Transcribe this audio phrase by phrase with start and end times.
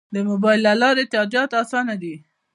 [0.13, 2.15] د موبایل له لارې تادیات اسانه دي؟